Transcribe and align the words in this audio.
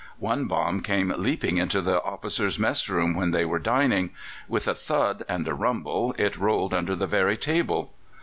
One 0.17 0.45
bomb 0.45 0.81
came 0.81 1.13
leaping 1.15 1.57
into 1.57 1.79
the 1.79 2.01
officers' 2.01 2.57
mess 2.57 2.89
room 2.89 3.13
when 3.13 3.29
they 3.29 3.45
were 3.45 3.59
dining. 3.59 4.09
With 4.47 4.67
a 4.67 4.73
thud 4.73 5.21
and 5.29 5.47
a 5.47 5.53
rumble 5.53 6.15
it 6.17 6.37
rolled 6.37 6.73
under 6.73 6.95
the 6.95 7.05
very 7.05 7.37
table. 7.37 7.93